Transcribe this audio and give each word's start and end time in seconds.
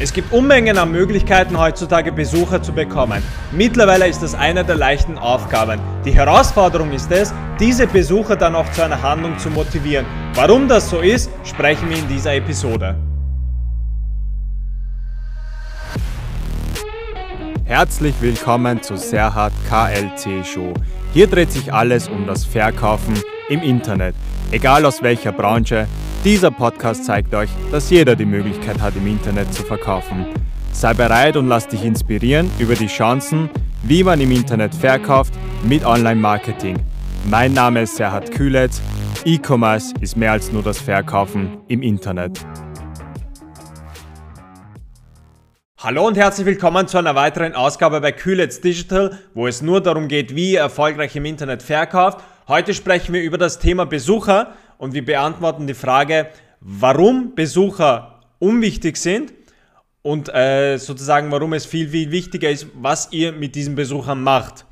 Es 0.00 0.12
gibt 0.12 0.32
Unmengen 0.32 0.78
an 0.78 0.92
Möglichkeiten 0.92 1.58
heutzutage 1.58 2.12
Besucher 2.12 2.62
zu 2.62 2.72
bekommen. 2.72 3.20
Mittlerweile 3.50 4.06
ist 4.06 4.22
das 4.22 4.32
eine 4.32 4.64
der 4.64 4.76
leichten 4.76 5.18
Aufgaben. 5.18 5.80
Die 6.04 6.12
Herausforderung 6.12 6.92
ist 6.92 7.10
es, 7.10 7.34
diese 7.58 7.88
Besucher 7.88 8.36
dann 8.36 8.54
auch 8.54 8.70
zu 8.70 8.84
einer 8.84 9.02
Handlung 9.02 9.36
zu 9.38 9.50
motivieren. 9.50 10.06
Warum 10.34 10.68
das 10.68 10.88
so 10.88 11.00
ist, 11.00 11.32
sprechen 11.42 11.90
wir 11.90 11.98
in 11.98 12.06
dieser 12.06 12.32
Episode. 12.32 12.94
Herzlich 17.64 18.14
willkommen 18.20 18.80
zu 18.80 18.96
Serhat 18.96 19.52
KLC 19.68 20.46
Show. 20.46 20.74
Hier 21.12 21.26
dreht 21.26 21.50
sich 21.50 21.72
alles 21.72 22.06
um 22.06 22.24
das 22.24 22.44
Verkaufen 22.44 23.14
im 23.48 23.62
Internet, 23.62 24.14
egal 24.52 24.86
aus 24.86 25.02
welcher 25.02 25.32
Branche, 25.32 25.88
dieser 26.24 26.50
Podcast 26.50 27.04
zeigt 27.04 27.34
euch, 27.34 27.50
dass 27.70 27.90
jeder 27.90 28.16
die 28.16 28.24
Möglichkeit 28.24 28.80
hat, 28.80 28.96
im 28.96 29.06
Internet 29.06 29.52
zu 29.54 29.62
verkaufen. 29.62 30.26
Sei 30.72 30.92
bereit 30.92 31.36
und 31.36 31.48
lass 31.48 31.68
dich 31.68 31.84
inspirieren 31.84 32.50
über 32.58 32.74
die 32.74 32.88
Chancen, 32.88 33.48
wie 33.82 34.02
man 34.02 34.20
im 34.20 34.32
Internet 34.32 34.74
verkauft 34.74 35.34
mit 35.64 35.84
Online-Marketing. 35.84 36.76
Mein 37.30 37.52
Name 37.52 37.82
ist 37.82 37.96
Serhat 37.96 38.32
Kühletz. 38.32 38.80
E-Commerce 39.24 39.94
ist 40.00 40.16
mehr 40.16 40.32
als 40.32 40.52
nur 40.52 40.62
das 40.62 40.78
Verkaufen 40.78 41.58
im 41.68 41.82
Internet. 41.82 42.40
Hallo 45.78 46.06
und 46.06 46.16
herzlich 46.16 46.46
willkommen 46.46 46.88
zu 46.88 46.98
einer 46.98 47.14
weiteren 47.14 47.54
Ausgabe 47.54 48.00
bei 48.00 48.10
Kühlets 48.10 48.60
Digital, 48.60 49.16
wo 49.34 49.46
es 49.46 49.62
nur 49.62 49.80
darum 49.80 50.08
geht, 50.08 50.34
wie 50.34 50.52
ihr 50.52 50.60
erfolgreich 50.60 51.14
im 51.14 51.24
Internet 51.24 51.62
verkauft. 51.62 52.18
Heute 52.48 52.74
sprechen 52.74 53.12
wir 53.12 53.22
über 53.22 53.38
das 53.38 53.60
Thema 53.60 53.86
Besucher 53.86 54.54
und 54.78 54.94
wir 54.94 55.04
beantworten 55.04 55.66
die 55.66 55.74
Frage, 55.74 56.28
warum 56.60 57.34
Besucher 57.34 58.20
unwichtig 58.38 58.96
sind 58.96 59.34
und 60.02 60.32
äh, 60.34 60.78
sozusagen 60.78 61.30
warum 61.30 61.52
es 61.52 61.66
viel, 61.66 61.88
viel 61.88 62.10
wichtiger 62.10 62.48
ist, 62.48 62.68
was 62.74 63.12
ihr 63.12 63.32
mit 63.32 63.54
diesen 63.54 63.74
Besuchern 63.74 64.22
macht. 64.22 64.64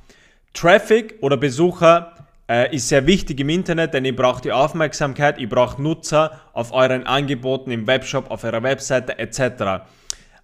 Traffic 0.55 1.17
oder 1.21 1.37
Besucher 1.37 2.15
äh, 2.49 2.75
ist 2.75 2.89
sehr 2.89 3.07
wichtig 3.07 3.41
im 3.41 3.49
Internet, 3.49 3.93
denn 3.93 4.05
ihr 4.05 4.17
braucht 4.17 4.45
die 4.45 4.53
Aufmerksamkeit, 4.53 5.39
ihr 5.39 5.49
braucht 5.49 5.79
Nutzer 5.79 6.41
auf 6.53 6.73
euren 6.73 7.07
Angeboten 7.07 7.71
im 7.71 7.87
Webshop, 7.87 8.31
auf 8.31 8.45
eurer 8.45 8.63
Webseite 8.63 9.19
etc. 9.19 9.85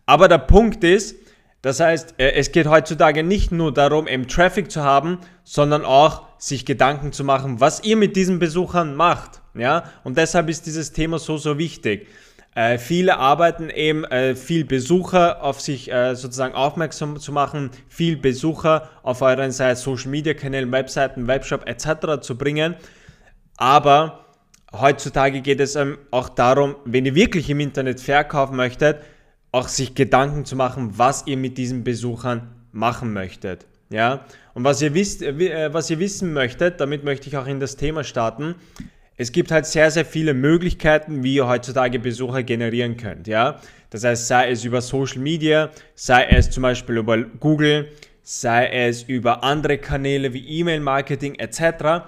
Aber 0.04 0.28
der 0.28 0.38
Punkt 0.38 0.84
ist, 0.84 1.16
das 1.62 1.78
heißt, 1.78 2.14
äh, 2.18 2.32
es 2.32 2.52
geht 2.52 2.66
heutzutage 2.66 3.22
nicht 3.22 3.52
nur 3.52 3.72
darum, 3.72 4.08
eben 4.08 4.28
Traffic 4.28 4.70
zu 4.70 4.82
haben, 4.82 5.18
sondern 5.44 5.84
auch 5.84 6.24
sich 6.38 6.66
Gedanken 6.66 7.12
zu 7.12 7.22
machen, 7.22 7.60
was 7.60 7.84
ihr 7.84 7.96
mit 7.96 8.16
diesen 8.16 8.40
Besuchern 8.40 8.96
macht. 8.96 9.40
Ja? 9.54 9.84
Und 10.02 10.18
deshalb 10.18 10.48
ist 10.48 10.66
dieses 10.66 10.92
Thema 10.92 11.20
so, 11.20 11.38
so 11.38 11.58
wichtig. 11.58 12.08
Äh, 12.54 12.78
viele 12.78 13.16
arbeiten 13.16 13.70
eben 13.70 14.04
äh, 14.04 14.34
viel 14.34 14.64
Besucher 14.64 15.42
auf 15.42 15.60
sich 15.60 15.90
äh, 15.90 16.14
sozusagen 16.14 16.54
aufmerksam 16.54 17.18
zu 17.18 17.32
machen, 17.32 17.70
viel 17.88 18.16
Besucher 18.16 18.90
auf 19.02 19.22
euren 19.22 19.52
sei 19.52 19.70
es 19.70 19.82
Social 19.82 20.10
Media 20.10 20.34
Kanälen, 20.34 20.70
Webseiten, 20.70 21.28
Webshop 21.28 21.66
etc. 21.66 22.20
zu 22.20 22.36
bringen. 22.36 22.74
Aber 23.56 24.26
heutzutage 24.72 25.40
geht 25.40 25.60
es 25.60 25.76
ähm, 25.76 25.96
auch 26.10 26.28
darum, 26.28 26.76
wenn 26.84 27.06
ihr 27.06 27.14
wirklich 27.14 27.48
im 27.48 27.60
Internet 27.60 28.00
verkaufen 28.00 28.56
möchtet, 28.56 28.98
auch 29.52 29.68
sich 29.68 29.94
Gedanken 29.94 30.44
zu 30.44 30.56
machen, 30.56 30.94
was 30.96 31.26
ihr 31.26 31.36
mit 31.36 31.58
diesen 31.58 31.84
Besuchern 31.84 32.50
machen 32.72 33.12
möchtet. 33.12 33.66
Ja? 33.90 34.24
Und 34.54 34.64
was 34.64 34.82
ihr, 34.82 34.94
wisst, 34.94 35.22
äh, 35.22 35.72
was 35.72 35.90
ihr 35.90 35.98
wissen 35.98 36.32
möchtet, 36.32 36.80
damit 36.80 37.04
möchte 37.04 37.28
ich 37.28 37.36
auch 37.36 37.46
in 37.46 37.60
das 37.60 37.76
Thema 37.76 38.02
starten, 38.02 38.56
es 39.18 39.30
gibt 39.30 39.50
halt 39.52 39.66
sehr, 39.66 39.90
sehr 39.90 40.06
viele 40.06 40.32
Möglichkeiten, 40.32 41.22
wie 41.22 41.34
ihr 41.34 41.46
heutzutage 41.46 41.98
Besucher 41.98 42.42
generieren 42.42 42.96
könnt. 42.96 43.28
Ja? 43.28 43.60
Das 43.90 44.04
heißt, 44.04 44.26
sei 44.26 44.50
es 44.50 44.64
über 44.64 44.80
Social 44.80 45.18
Media, 45.18 45.70
sei 45.94 46.24
es 46.24 46.50
zum 46.50 46.62
Beispiel 46.62 46.96
über 46.96 47.18
Google, 47.18 47.88
sei 48.22 48.68
es 48.68 49.02
über 49.02 49.44
andere 49.44 49.76
Kanäle 49.76 50.32
wie 50.32 50.60
E-Mail-Marketing 50.60 51.34
etc. 51.34 52.06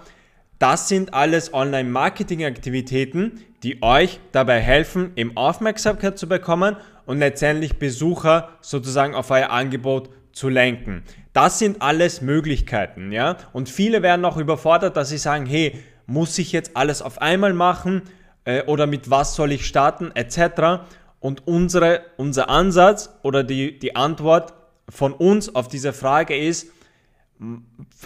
Das 0.59 0.89
sind 0.89 1.13
alles 1.13 1.53
Online-Marketing-Aktivitäten, 1.53 3.43
die 3.63 3.83
euch 3.83 4.19
dabei 4.33 4.61
helfen, 4.61 5.13
eben 5.17 5.37
Aufmerksamkeit 5.37 6.19
zu 6.19 6.27
bekommen 6.27 6.77
und 7.07 7.19
letztendlich 7.19 7.79
Besucher 7.79 8.51
sozusagen 8.61 9.15
auf 9.15 9.31
euer 9.31 9.51
Angebot 9.51 10.11
zu 10.33 10.49
lenken. 10.49 11.03
Das 11.33 11.59
sind 11.59 11.83
alles 11.83 12.21
Möglichkeiten, 12.21 13.13
ja? 13.13 13.37
Und 13.53 13.69
viele 13.69 14.03
werden 14.03 14.25
auch 14.25 14.37
überfordert, 14.37 14.97
dass 14.97 15.09
sie 15.09 15.19
sagen, 15.19 15.47
hey, 15.47 15.79
muss 16.07 16.39
ich 16.39 16.53
jetzt 16.53 16.77
alles 16.77 17.03
auf 17.03 17.21
einmal 17.21 17.53
machen 17.55 18.03
äh, 18.45 18.63
oder 18.65 18.87
mit 18.87 19.11
was 19.11 19.35
soll 19.35 19.53
ich 19.53 19.67
starten 19.67 20.11
etc. 20.15 20.85
Und 21.21 21.47
unsere, 21.47 22.03
unser 22.17 22.51
Ansatz 22.51 23.11
oder 23.23 23.43
die, 23.43 23.79
die 23.79 23.97
Antwort 23.97 24.55
von 24.89 25.13
uns 25.13 25.55
auf 25.55 25.69
diese 25.69 25.93
Frage 25.93 26.37
ist, 26.37 26.69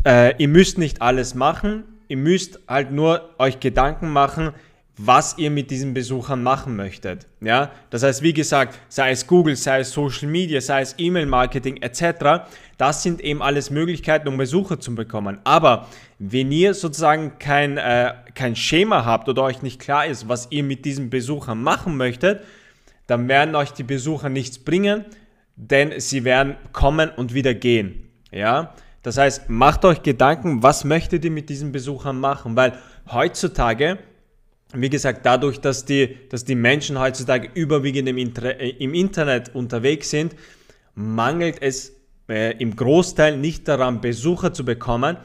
äh, 0.05 0.35
ihr 0.39 0.49
müsst 0.49 0.79
nicht 0.79 1.03
alles 1.03 1.35
machen, 1.35 1.85
ihr 2.09 2.17
müsst 2.17 2.61
halt 2.69 2.93
nur 2.93 3.35
euch 3.39 3.61
Gedanken 3.61 4.11
machen, 4.11 4.53
was 4.99 5.39
ihr 5.39 5.51
mit 5.51 5.71
diesen 5.71 5.95
Besuchern 5.95 6.43
machen 6.43 6.75
möchtet. 6.77 7.27
Ja? 7.41 7.71
Das 7.91 8.03
heißt, 8.03 8.23
wie 8.23 8.33
gesagt, 8.33 8.79
sei 8.89 9.13
es 9.13 9.27
Google, 9.27 9.57
sei 9.57 9.81
es 9.81 9.93
Social 9.93 10.29
Media, 10.29 10.61
sei 10.61 10.83
es 10.83 10.97
E-Mail-Marketing 10.99 11.79
etc., 11.79 12.49
das 12.77 13.03
sind 13.03 13.21
eben 13.21 13.43
alles 13.43 13.71
Möglichkeiten, 13.71 14.29
um 14.29 14.37
Besucher 14.37 14.79
zu 14.79 14.95
bekommen. 14.95 15.39
Aber 15.45 15.89
wenn 16.19 16.53
ihr 16.53 16.75
sozusagen 16.75 17.39
kein, 17.39 17.77
äh, 17.77 18.13
kein 18.35 18.55
Schema 18.55 19.05
habt 19.05 19.29
oder 19.29 19.45
euch 19.45 19.63
nicht 19.63 19.81
klar 19.81 20.07
ist, 20.07 20.29
was 20.29 20.49
ihr 20.51 20.63
mit 20.65 20.85
diesen 20.85 21.11
Besuchern 21.11 21.63
machen 21.63 21.97
möchtet, 21.97 22.43
dann 23.07 23.29
werden 23.29 23.55
euch 23.55 23.73
die 23.73 23.85
Besucher 23.85 24.29
nichts 24.29 24.59
bringen, 24.59 25.05
denn 25.57 25.99
sie 26.01 26.25
werden 26.25 26.57
kommen 26.73 27.11
und 27.11 27.35
wieder 27.35 27.55
gehen. 27.55 28.11
Ja? 28.31 28.75
Das 29.03 29.17
heißt, 29.17 29.49
macht 29.49 29.85
euch 29.85 30.03
Gedanken, 30.03 30.63
was 30.63 30.85
möchtet 30.85 31.25
ihr 31.25 31.31
mit 31.31 31.49
diesen 31.49 31.73
Besuchern 31.73 32.21
machen, 32.21 32.57
weil 32.57 32.75
heutzutage 33.11 33.99
wie 34.75 34.91
gesagt, 34.91 35.25
dadurch, 35.25 35.61
dass 35.61 35.85
die, 35.85 36.17
dass 36.29 36.45
die 36.45 36.55
Menschen 36.55 36.99
heutzutage 36.99 37.51
überwiegend 37.55 38.09
im, 38.09 38.19
Inter 38.19 38.61
äh, 38.61 38.71
im 38.71 38.95
Internet 38.95 39.55
unterwegs 39.55 40.11
sind, 40.11 40.37
mangelt 40.95 41.63
es 41.63 41.93
äh, 42.29 42.57
im 42.59 42.77
Großteil 42.77 43.39
nicht 43.39 43.67
daran, 43.67 44.01
Besucher 44.01 44.53
zu 44.53 44.65
bekommen. 44.65 45.17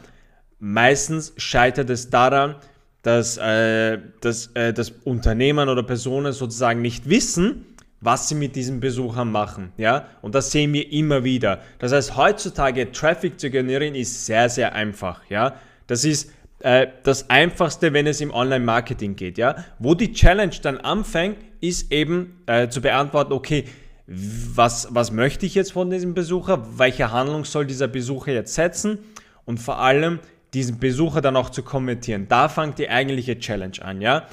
Meistens 0.60 1.34
scheitert 1.36 1.90
es 1.90 2.10
daran, 2.10 2.56
dass, 3.02 3.38
äh, 3.38 4.00
dass 4.22 4.48
äh, 4.54 4.72
das 4.72 4.92
Unternehmen 5.04 5.68
oder 5.68 5.84
Personen 5.84 6.32
sozusagen 6.32 6.82
nicht 6.82 7.10
wissen, 7.10 7.66
was 8.00 8.30
sie 8.30 8.36
mit 8.36 8.56
diesen 8.56 8.80
Besuchern 8.80 9.32
machen. 9.32 9.74
Ja? 9.78 10.08
Und 10.22 10.36
das 10.36 10.52
sehen 10.52 10.74
wir 10.74 10.92
immer 10.92 11.24
wieder. 11.24 11.62
Das 11.80 11.92
heißt, 11.92 12.16
heutzutage 12.16 12.92
Traffic 12.92 13.40
zu 13.40 13.50
generieren 13.50 13.96
ist 13.96 14.26
sehr, 14.26 14.50
sehr 14.50 14.74
einfach. 14.74 15.22
Ja? 15.30 15.56
Das 15.88 16.06
ist 16.06 16.32
äh, 16.64 16.88
das 17.04 17.30
Einfachste, 17.30 17.94
wenn 17.94 18.08
es 18.08 18.22
im 18.22 18.32
Online-Marketing 18.34 19.16
geht. 19.16 19.38
Ja? 19.38 19.66
Wo 19.80 19.96
die 19.96 20.14
Challenge 20.14 20.56
dann 20.62 20.78
anfängt, 20.78 21.38
ist 21.60 21.92
eben 21.92 22.42
äh, 22.46 22.70
zu 22.70 22.82
beantworten, 22.82 23.34
okay, 23.34 23.66
was, 24.08 24.88
was 24.92 25.12
möchte 25.12 25.46
ich 25.46 25.56
jetzt 25.56 25.74
von 25.74 25.90
diesem 25.90 26.14
Besucher? 26.14 26.78
Welche 26.78 27.12
Handlung 27.12 27.46
soll 27.46 27.66
dieser 27.66 27.88
Besucher 27.88 28.32
jetzt 28.32 28.54
setzen? 28.54 29.00
Und 29.46 29.60
vor 29.60 29.80
allem 29.80 30.20
diesen 30.54 30.80
Besucher 30.80 31.20
dann 31.22 31.36
auch 31.36 31.50
zu 31.50 31.64
kommentieren. 31.64 32.28
Da 32.30 32.48
fängt 32.48 32.80
die 32.80 32.90
eigentliche 32.90 33.38
Challenge 33.38 33.82
an, 33.82 34.02
ja? 34.02 34.28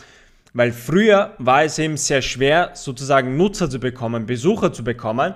Weil 0.52 0.72
früher 0.72 1.34
war 1.38 1.64
es 1.64 1.78
eben 1.78 1.96
sehr 1.96 2.22
schwer, 2.22 2.70
sozusagen 2.74 3.36
Nutzer 3.36 3.70
zu 3.70 3.78
bekommen, 3.78 4.26
Besucher 4.26 4.72
zu 4.72 4.84
bekommen. 4.84 5.34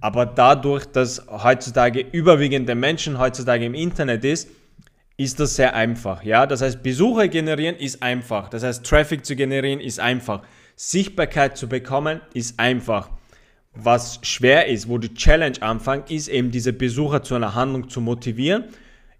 Aber 0.00 0.26
dadurch, 0.26 0.86
dass 0.86 1.24
heutzutage 1.28 2.00
überwiegende 2.00 2.74
Menschen 2.74 3.18
heutzutage 3.18 3.64
im 3.64 3.74
Internet 3.74 4.24
ist, 4.24 4.48
ist 5.22 5.40
das 5.40 5.56
sehr 5.56 5.74
einfach. 5.74 6.22
Ja? 6.22 6.46
Das 6.46 6.62
heißt, 6.62 6.82
Besucher 6.82 7.28
generieren 7.28 7.76
ist 7.76 8.02
einfach. 8.02 8.48
Das 8.48 8.62
heißt, 8.62 8.84
Traffic 8.84 9.24
zu 9.24 9.36
generieren 9.36 9.80
ist 9.80 10.00
einfach. 10.00 10.42
Sichtbarkeit 10.76 11.56
zu 11.56 11.68
bekommen 11.68 12.20
ist 12.34 12.58
einfach. 12.58 13.10
Was 13.74 14.18
schwer 14.22 14.66
ist, 14.66 14.88
wo 14.88 14.98
die 14.98 15.14
Challenge 15.14 15.60
anfängt, 15.62 16.10
ist 16.10 16.28
eben 16.28 16.50
diese 16.50 16.72
Besucher 16.72 17.22
zu 17.22 17.34
einer 17.34 17.54
Handlung 17.54 17.88
zu 17.88 18.00
motivieren, 18.00 18.64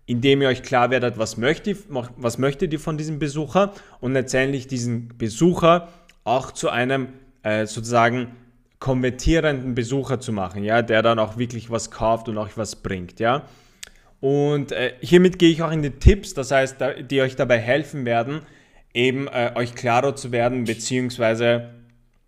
indem 0.05 0.43
ihr 0.43 0.49
euch 0.49 0.63
klar 0.63 0.91
werdet, 0.91 1.17
was 1.17 1.37
möchtet, 1.37 1.79
was 1.89 2.37
möchtet 2.37 2.73
ihr 2.73 2.81
von 2.81 2.99
diesem 2.99 3.19
Besucher 3.19 3.73
und 4.01 4.13
letztendlich 4.13 4.67
diesen 4.67 5.17
Besucher 5.17 5.89
auch 6.25 6.53
zu 6.53 6.69
einem 6.69 7.09
äh, 7.43 7.67
sozusagen 7.67 8.29
konvertierenden 8.79 9.75
Besucher 9.75 10.21
zu 10.21 10.33
machen, 10.33 10.65
ja, 10.65 10.83
der 10.83 11.03
dann 11.03 11.19
auch 11.19 11.39
wirklich 11.39 11.71
was 11.71 11.91
kauft 11.91 12.29
und 12.29 12.37
euch 12.37 12.57
was 12.57 12.77
bringt, 12.77 13.21
ja. 13.21 13.43
Und 14.23 14.71
äh, 14.71 14.95
hiermit 15.01 15.41
gehe 15.41 15.51
ich 15.51 15.63
auch 15.63 15.73
in 15.73 15.83
die 15.83 15.91
Tipps, 15.91 16.33
das 16.33 16.53
heißt, 16.53 16.77
die 17.11 17.23
euch 17.23 17.35
dabei 17.35 17.59
helfen 17.59 18.05
werden, 18.05 18.43
eben 18.95 19.27
äh, 19.27 19.51
euch 19.57 19.75
klarer 19.75 20.15
zu 20.15 20.31
werden, 20.31 20.63
beziehungsweise 20.63 21.71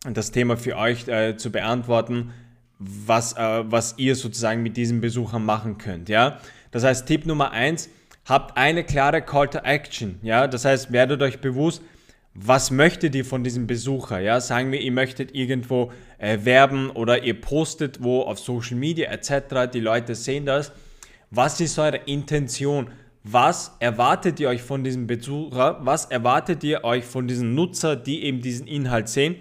das 0.02 0.32
Thema 0.32 0.56
für 0.56 0.76
euch 0.76 1.06
äh, 1.06 1.36
zu 1.36 1.52
beantworten, 1.52 2.32
was, 2.80 3.34
äh, 3.34 3.62
was 3.70 3.94
ihr 3.96 4.16
sozusagen 4.16 4.64
mit 4.64 4.76
diesen 4.76 5.00
Besuchern 5.00 5.44
machen 5.44 5.78
könnt. 5.78 6.08
Ja? 6.08 6.40
Das 6.72 6.82
heißt, 6.82 7.06
Tipp 7.06 7.26
Nummer 7.26 7.52
eins: 7.52 7.88
habt 8.24 8.56
eine 8.56 8.82
klare 8.82 9.22
Call 9.22 9.48
to 9.48 9.58
Action. 9.58 10.18
Ja? 10.22 10.48
Das 10.48 10.64
heißt, 10.64 10.90
werdet 10.90 11.22
euch 11.22 11.38
bewusst, 11.38 11.80
was 12.34 12.72
möchtet 12.72 13.14
ihr 13.14 13.24
von 13.24 13.44
diesem 13.44 13.68
Besucher? 13.68 14.18
Ja, 14.18 14.40
sagen 14.40 14.72
wir, 14.72 14.80
ihr 14.80 14.90
möchtet 14.90 15.32
irgendwo 15.32 15.92
äh, 16.18 16.38
werben 16.42 16.90
oder 16.90 17.22
ihr 17.22 17.40
postet 17.40 18.02
wo 18.02 18.22
auf 18.22 18.40
Social 18.40 18.76
Media 18.76 19.12
etc. 19.12 19.70
Die 19.72 19.78
Leute 19.78 20.16
sehen 20.16 20.44
das. 20.44 20.72
Was 21.30 21.60
ist 21.60 21.78
eure 21.78 21.96
Intention? 22.06 22.88
Was 23.22 23.76
erwartet 23.78 24.38
ihr 24.38 24.48
euch 24.48 24.62
von 24.62 24.84
diesem 24.84 25.06
Besucher? 25.06 25.78
Was 25.80 26.04
erwartet 26.06 26.62
ihr 26.62 26.84
euch 26.84 27.04
von 27.04 27.26
diesen 27.26 27.54
Nutzer, 27.54 27.96
die 27.96 28.24
eben 28.24 28.42
diesen 28.42 28.66
Inhalt 28.66 29.08
sehen? 29.08 29.36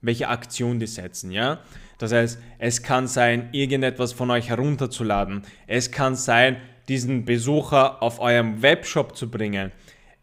Welche 0.00 0.28
Aktion 0.28 0.78
die 0.78 0.86
setzen? 0.86 1.30
Ja, 1.30 1.60
das 1.98 2.12
heißt, 2.12 2.38
es 2.58 2.82
kann 2.82 3.06
sein, 3.06 3.48
irgendetwas 3.52 4.12
von 4.12 4.30
euch 4.30 4.48
herunterzuladen. 4.48 5.42
Es 5.66 5.90
kann 5.90 6.16
sein, 6.16 6.56
diesen 6.88 7.24
Besucher 7.24 8.02
auf 8.02 8.20
eurem 8.20 8.62
Webshop 8.62 9.16
zu 9.16 9.30
bringen. 9.30 9.72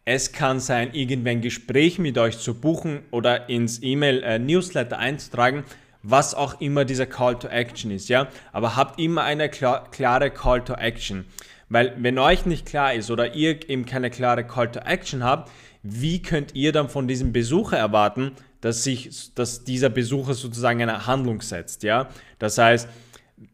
Es 0.04 0.32
kann 0.32 0.60
sein, 0.60 0.90
irgendwie 0.92 1.30
ein 1.30 1.40
Gespräch 1.40 1.98
mit 1.98 2.16
euch 2.18 2.38
zu 2.38 2.54
buchen 2.54 3.00
oder 3.10 3.48
ins 3.48 3.82
E-Mail-Newsletter 3.82 4.96
äh, 4.96 5.00
einzutragen, 5.00 5.64
was 6.08 6.34
auch 6.34 6.60
immer 6.60 6.84
dieser 6.84 7.06
Call 7.06 7.38
to 7.38 7.48
Action 7.48 7.90
ist, 7.90 8.08
ja. 8.08 8.28
Aber 8.52 8.76
habt 8.76 9.00
immer 9.00 9.22
eine 9.24 9.48
klar, 9.48 9.90
klare 9.90 10.30
Call 10.30 10.62
to 10.64 10.74
Action. 10.74 11.24
Weil 11.68 11.94
wenn 11.98 12.18
euch 12.18 12.46
nicht 12.46 12.64
klar 12.66 12.94
ist 12.94 13.10
oder 13.10 13.34
ihr 13.34 13.68
eben 13.68 13.86
keine 13.86 14.10
klare 14.10 14.44
Call 14.44 14.70
to 14.70 14.80
Action 14.80 15.24
habt, 15.24 15.50
wie 15.82 16.22
könnt 16.22 16.54
ihr 16.54 16.72
dann 16.72 16.88
von 16.88 17.08
diesem 17.08 17.32
Besucher 17.32 17.76
erwarten, 17.76 18.32
dass 18.60 18.84
sich, 18.84 19.34
dass 19.34 19.64
dieser 19.64 19.88
Besucher 19.88 20.34
sozusagen 20.34 20.80
eine 20.80 21.06
Handlung 21.06 21.42
setzt, 21.42 21.82
ja? 21.82 22.08
Das 22.38 22.58
heißt, 22.58 22.88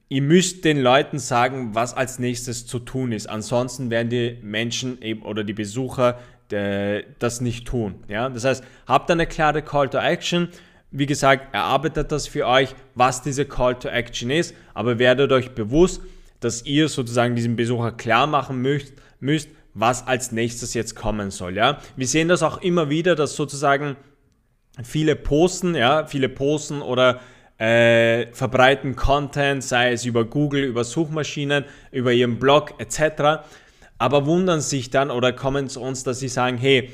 ihr 0.09 0.23
müsst 0.23 0.65
den 0.65 0.81
Leuten 0.81 1.19
sagen, 1.19 1.75
was 1.75 1.95
als 1.95 2.19
nächstes 2.19 2.67
zu 2.67 2.79
tun 2.79 3.13
ist. 3.13 3.29
Ansonsten 3.29 3.91
werden 3.91 4.11
die 4.11 4.39
Menschen 4.43 5.01
eben 5.01 5.23
oder 5.23 5.43
die 5.43 5.55
Besucher 5.55 6.19
äh, 6.51 7.05
das 7.19 7.41
nicht 7.41 7.67
tun. 7.67 8.05
Ja? 8.09 8.29
Das 8.29 8.45
heißt, 8.45 8.63
habt 8.87 9.11
eine 9.11 9.27
klare 9.27 9.63
Call 9.63 9.89
to 9.89 9.99
Action. 9.99 10.49
Wie 10.93 11.07
gesagt, 11.07 11.55
erarbeitet 11.55 12.13
das 12.13 12.27
für 12.27 12.47
euch, 12.47 12.75
was 12.95 13.23
diese 13.23 13.45
Call 13.45 13.79
to 13.79 13.89
Action 13.89 14.31
ist, 14.31 14.55
aber 14.75 14.99
werdet 14.99 15.33
euch 15.33 15.53
bewusst, 15.53 16.03
dass 16.41 16.65
ihr 16.65 16.89
sozusagen 16.89 17.35
diesem 17.35 17.57
Besucher 17.57 17.93
klar 17.93 18.27
machen 18.27 18.61
müsst, 18.61 18.93
müsst 19.21 19.49
was 19.75 20.07
als 20.07 20.33
nächstes 20.33 20.75
jetzt 20.75 20.95
kommen 20.95 21.31
soll. 21.31 21.57
Ja? 21.57 21.79
Wir 21.97 22.07
sehen 22.07 22.29
das 22.29 22.43
auch 22.43 22.61
immer 22.61 22.91
wieder, 22.91 23.15
dass 23.15 23.37
sozusagen 23.37 23.97
viele 24.83 25.17
posten, 25.17 25.75
ja, 25.75 26.07
viele 26.07 26.29
posten 26.29 26.83
oder 26.83 27.21
äh, 27.59 28.27
verbreiten 28.33 28.97
Content, 28.97 29.65
sei 29.65 29.93
es 29.93 30.05
über 30.05 30.25
Google, 30.25 30.65
über 30.65 30.85
Suchmaschinen, 30.85 31.65
über 31.91 32.13
ihren 32.13 32.39
Blog 32.39 32.75
etc 32.79 33.43
aber 34.03 34.27
wundern 34.27 34.61
sich 34.61 34.91
dann 34.91 35.13
oder 35.13 35.33
kommen 35.33 35.69
zu 35.69 35.81
uns, 35.81 36.03
dass 36.03 36.19
sie 36.19 36.27
sagen, 36.27 36.59
hey, 36.59 36.91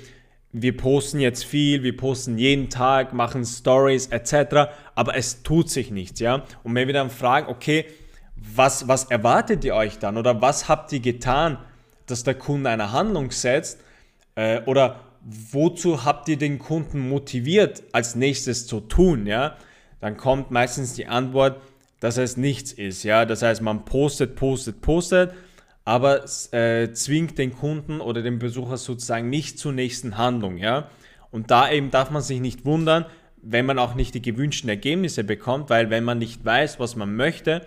wir 0.52 0.76
posten 0.76 1.20
jetzt 1.20 1.44
viel, 1.44 1.82
wir 1.82 1.96
posten 1.96 2.38
jeden 2.38 2.70
Tag, 2.70 3.12
machen 3.12 3.44
Stories 3.44 4.06
etc., 4.06 4.70
aber 4.94 5.16
es 5.16 5.42
tut 5.42 5.68
sich 5.70 5.90
nichts, 5.90 6.20
ja? 6.20 6.44
Und 6.62 6.74
wenn 6.74 6.86
wir 6.86 6.94
dann 6.94 7.10
fragen, 7.10 7.48
okay, 7.48 7.86
was, 8.34 8.88
was 8.88 9.04
erwartet 9.04 9.64
ihr 9.64 9.74
euch 9.74 9.98
dann 9.98 10.16
oder 10.16 10.40
was 10.40 10.68
habt 10.68 10.92
ihr 10.92 11.00
getan, 11.00 11.58
dass 12.06 12.24
der 12.24 12.34
Kunde 12.34 12.70
eine 12.70 12.92
Handlung 12.92 13.30
setzt 13.30 13.80
äh, 14.36 14.62
oder 14.62 15.00
wozu 15.20 16.04
habt 16.04 16.28
ihr 16.28 16.38
den 16.38 16.58
Kunden 16.58 17.08
motiviert, 17.08 17.82
als 17.92 18.14
nächstes 18.14 18.66
zu 18.66 18.80
tun, 18.80 19.26
ja? 19.26 19.56
Dann 20.00 20.16
kommt 20.16 20.50
meistens 20.50 20.94
die 20.94 21.06
Antwort, 21.06 21.60
dass 22.00 22.16
es 22.16 22.36
nichts 22.36 22.72
ist, 22.72 23.02
ja? 23.02 23.26
Das 23.26 23.42
heißt, 23.42 23.60
man 23.60 23.84
postet, 23.84 24.36
postet, 24.36 24.80
postet 24.80 25.32
aber 25.88 26.24
äh, 26.52 26.92
zwingt 26.92 27.38
den 27.38 27.54
Kunden 27.54 28.02
oder 28.02 28.20
den 28.20 28.38
Besucher 28.38 28.76
sozusagen 28.76 29.30
nicht 29.30 29.58
zur 29.58 29.72
nächsten 29.72 30.18
Handlung. 30.18 30.58
Ja? 30.58 30.90
Und 31.30 31.50
da 31.50 31.72
eben 31.72 31.90
darf 31.90 32.10
man 32.10 32.20
sich 32.20 32.40
nicht 32.40 32.66
wundern, 32.66 33.06
wenn 33.40 33.64
man 33.64 33.78
auch 33.78 33.94
nicht 33.94 34.14
die 34.14 34.20
gewünschten 34.20 34.68
Ergebnisse 34.68 35.24
bekommt, 35.24 35.70
weil 35.70 35.88
wenn 35.88 36.04
man 36.04 36.18
nicht 36.18 36.44
weiß, 36.44 36.78
was 36.78 36.94
man 36.94 37.16
möchte, 37.16 37.64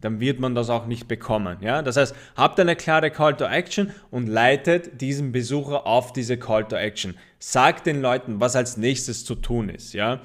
dann 0.00 0.18
wird 0.18 0.40
man 0.40 0.54
das 0.54 0.70
auch 0.70 0.86
nicht 0.86 1.08
bekommen. 1.08 1.58
Ja? 1.60 1.82
Das 1.82 1.98
heißt, 1.98 2.14
habt 2.36 2.58
eine 2.58 2.74
klare 2.74 3.10
Call 3.10 3.36
to 3.36 3.44
Action 3.44 3.92
und 4.10 4.28
leitet 4.28 5.02
diesen 5.02 5.30
Besucher 5.30 5.86
auf 5.86 6.14
diese 6.14 6.38
Call 6.38 6.66
to 6.66 6.76
Action. 6.76 7.18
Sagt 7.38 7.84
den 7.84 8.00
Leuten, 8.00 8.40
was 8.40 8.56
als 8.56 8.78
nächstes 8.78 9.26
zu 9.26 9.34
tun 9.34 9.68
ist. 9.68 9.92
Ja? 9.92 10.22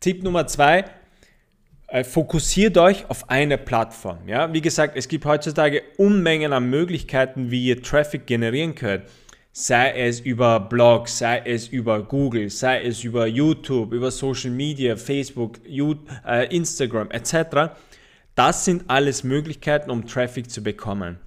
Tipp 0.00 0.24
Nummer 0.24 0.48
zwei, 0.48 0.86
fokussiert 2.04 2.78
euch 2.78 3.08
auf 3.10 3.28
eine 3.28 3.58
Plattform. 3.58 4.26
Ja? 4.26 4.52
Wie 4.52 4.62
gesagt, 4.62 4.96
es 4.96 5.08
gibt 5.08 5.26
heutzutage 5.26 5.82
Unmengen 5.98 6.54
an 6.54 6.70
Möglichkeiten, 6.70 7.50
wie 7.50 7.66
ihr 7.66 7.82
Traffic 7.82 8.26
generieren 8.26 8.74
könnt. 8.74 9.04
Sei 9.52 9.92
es 9.92 10.18
über 10.20 10.58
Blogs, 10.58 11.18
sei 11.18 11.42
es 11.44 11.68
über 11.68 12.02
Google, 12.02 12.48
sei 12.48 12.82
es 12.82 13.04
über 13.04 13.26
YouTube, 13.26 13.92
über 13.92 14.10
Social 14.10 14.50
Media, 14.50 14.96
Facebook, 14.96 15.58
äh, 15.66 16.46
Instagram 16.56 17.10
etc. 17.10 17.74
Das 18.34 18.64
sind 18.64 18.84
alles 18.88 19.22
Möglichkeiten, 19.22 19.90
um 19.90 20.06
Traffic 20.06 20.50
zu 20.50 20.62
bekommen. 20.62 21.18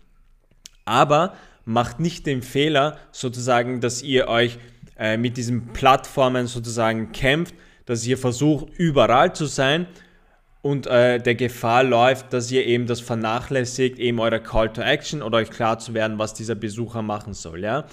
Aber 0.86 1.36
macht 1.66 2.00
nicht 2.00 2.26
den 2.26 2.42
Fehler, 2.42 2.98
sozusagen, 3.12 3.82
dass 3.82 4.02
ihr 4.02 4.28
euch 4.28 4.58
äh, 4.98 5.18
mit 5.18 5.38
diesen 5.38 5.68
Plattformen 5.74 6.48
sozusagen 6.48 7.12
kämpft, 7.12 7.54
dass 7.86 8.08
ihr 8.08 8.18
versucht, 8.18 8.70
überall 8.80 9.36
zu 9.36 9.46
sein 9.46 9.86
und 10.66 10.88
äh, 10.88 11.20
der 11.20 11.36
Gefahr 11.36 11.84
läuft, 11.84 12.34
dass 12.34 12.50
ihr 12.50 12.66
eben 12.66 12.88
das 12.88 13.00
vernachlässigt, 13.00 14.00
eben 14.00 14.20
euer 14.20 14.40
Call 14.40 14.74
to 14.74 14.82
Action 14.82 15.22
oder 15.22 15.38
euch 15.38 15.52
klar 15.52 15.78
zu 15.78 15.94
werden, 15.94 16.18
was 16.18 16.34
dieser 16.34 16.56
Besucher 16.56 17.04
machen 17.04 17.36
soll. 17.36 17.60
Ja? 17.60 17.86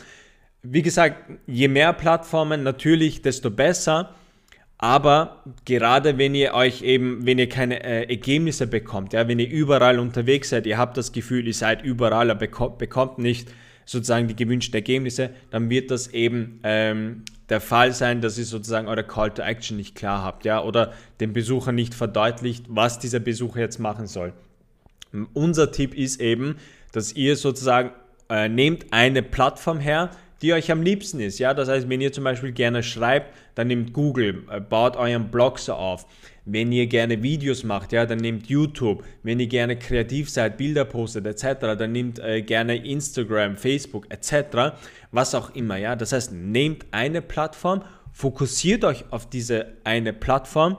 Wie 0.62 0.80
gesagt, 0.80 1.16
je 1.46 1.68
mehr 1.68 1.92
Plattformen 1.92 2.62
natürlich, 2.62 3.20
desto 3.20 3.50
besser. 3.50 4.14
Aber 4.78 5.44
gerade 5.66 6.16
wenn 6.16 6.34
ihr 6.34 6.54
euch 6.54 6.80
eben, 6.80 7.26
wenn 7.26 7.38
ihr 7.38 7.50
keine 7.50 7.84
äh, 7.84 8.08
Ergebnisse 8.08 8.66
bekommt, 8.66 9.12
ja, 9.12 9.28
wenn 9.28 9.38
ihr 9.38 9.50
überall 9.50 9.98
unterwegs 9.98 10.48
seid, 10.48 10.64
ihr 10.64 10.78
habt 10.78 10.96
das 10.96 11.12
Gefühl, 11.12 11.46
ihr 11.46 11.52
seid 11.52 11.82
überall, 11.82 12.30
aber 12.30 12.40
bekommt, 12.40 12.78
bekommt 12.78 13.18
nicht 13.18 13.52
sozusagen 13.84 14.28
die 14.28 14.36
gewünschten 14.36 14.76
Ergebnisse, 14.76 15.28
dann 15.50 15.68
wird 15.68 15.90
das 15.90 16.08
eben 16.08 16.58
ähm, 16.64 17.24
der 17.48 17.60
Fall 17.60 17.92
sein, 17.92 18.20
dass 18.20 18.38
ihr 18.38 18.44
sozusagen 18.44 18.88
eure 18.88 19.04
Call 19.04 19.30
to 19.30 19.42
Action 19.42 19.76
nicht 19.76 19.94
klar 19.94 20.22
habt, 20.22 20.44
ja, 20.44 20.62
oder 20.62 20.92
dem 21.20 21.32
Besucher 21.32 21.72
nicht 21.72 21.94
verdeutlicht, 21.94 22.66
was 22.68 22.98
dieser 22.98 23.20
Besucher 23.20 23.60
jetzt 23.60 23.78
machen 23.78 24.06
soll. 24.06 24.32
Unser 25.34 25.72
Tipp 25.72 25.94
ist 25.94 26.20
eben, 26.20 26.56
dass 26.92 27.12
ihr 27.12 27.36
sozusagen 27.36 27.90
äh, 28.30 28.48
nehmt 28.48 28.92
eine 28.92 29.22
Plattform 29.22 29.80
her, 29.80 30.10
die 30.42 30.52
euch 30.52 30.70
am 30.70 30.82
liebsten 30.82 31.20
ist. 31.20 31.38
Ja? 31.38 31.54
Das 31.54 31.68
heißt, 31.68 31.88
wenn 31.88 32.00
ihr 32.00 32.12
zum 32.12 32.24
Beispiel 32.24 32.52
gerne 32.52 32.82
schreibt, 32.82 33.32
dann 33.54 33.68
nehmt 33.68 33.92
Google, 33.92 34.44
äh, 34.50 34.60
baut 34.60 34.96
euren 34.96 35.30
Blog 35.30 35.58
so 35.58 35.74
auf. 35.74 36.06
Wenn 36.44 36.72
ihr 36.72 36.88
gerne 36.88 37.22
Videos 37.22 37.62
macht, 37.62 37.92
ja, 37.92 38.04
dann 38.04 38.18
nehmt 38.18 38.48
YouTube. 38.48 39.04
Wenn 39.22 39.38
ihr 39.38 39.46
gerne 39.46 39.78
kreativ 39.78 40.28
seid, 40.28 40.56
Bilder 40.56 40.84
postet 40.84 41.24
etc., 41.26 41.60
dann 41.78 41.92
nehmt 41.92 42.18
äh, 42.18 42.42
gerne 42.42 42.84
Instagram, 42.84 43.56
Facebook 43.56 44.06
etc., 44.10 44.74
was 45.12 45.34
auch 45.34 45.54
immer. 45.54 45.76
Ja? 45.76 45.94
Das 45.94 46.12
heißt, 46.12 46.32
nehmt 46.32 46.86
eine 46.90 47.22
Plattform, 47.22 47.84
fokussiert 48.12 48.84
euch 48.84 49.04
auf 49.10 49.30
diese 49.30 49.66
eine 49.84 50.12
Plattform 50.12 50.78